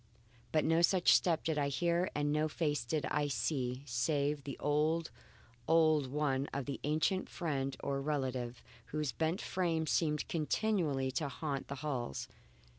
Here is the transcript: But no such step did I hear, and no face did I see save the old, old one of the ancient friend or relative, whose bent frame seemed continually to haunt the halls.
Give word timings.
But 0.51 0.65
no 0.65 0.81
such 0.81 1.13
step 1.13 1.43
did 1.43 1.59
I 1.59 1.67
hear, 1.67 2.09
and 2.15 2.31
no 2.33 2.47
face 2.47 2.85
did 2.85 3.05
I 3.11 3.27
see 3.27 3.83
save 3.85 4.45
the 4.45 4.57
old, 4.57 5.11
old 5.67 6.07
one 6.07 6.47
of 6.51 6.65
the 6.65 6.79
ancient 6.83 7.29
friend 7.29 7.77
or 7.83 8.01
relative, 8.01 8.63
whose 8.87 9.11
bent 9.11 9.41
frame 9.41 9.85
seemed 9.85 10.27
continually 10.27 11.11
to 11.11 11.29
haunt 11.29 11.67
the 11.67 11.75
halls. 11.85 12.27